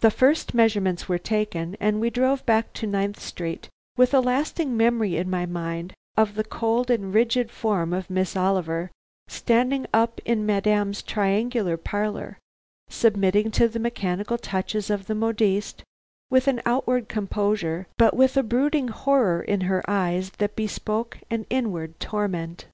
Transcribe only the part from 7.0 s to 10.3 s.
rigid form of Miss Oliver standing up